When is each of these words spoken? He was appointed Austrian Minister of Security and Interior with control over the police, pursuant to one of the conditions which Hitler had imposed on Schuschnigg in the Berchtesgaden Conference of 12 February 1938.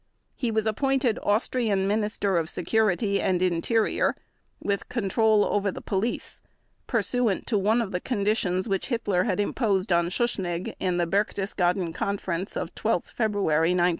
He 0.33 0.49
was 0.49 0.65
appointed 0.65 1.19
Austrian 1.21 1.85
Minister 1.87 2.35
of 2.37 2.49
Security 2.49 3.21
and 3.21 3.39
Interior 3.39 4.15
with 4.59 4.89
control 4.89 5.45
over 5.45 5.69
the 5.69 5.79
police, 5.79 6.41
pursuant 6.87 7.45
to 7.45 7.55
one 7.59 7.83
of 7.83 7.91
the 7.91 7.99
conditions 8.01 8.67
which 8.67 8.87
Hitler 8.87 9.25
had 9.25 9.39
imposed 9.39 9.93
on 9.93 10.09
Schuschnigg 10.09 10.73
in 10.79 10.97
the 10.97 11.05
Berchtesgaden 11.05 11.93
Conference 11.93 12.57
of 12.57 12.73
12 12.73 13.11
February 13.15 13.73
1938. 13.73 13.89